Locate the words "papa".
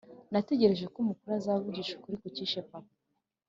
2.69-2.93